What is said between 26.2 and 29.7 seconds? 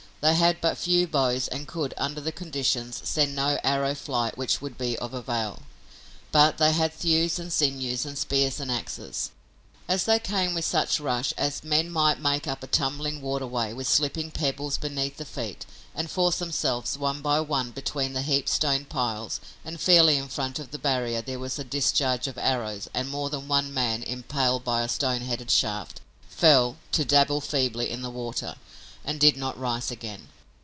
fell, to dabble feebly in the water, and did not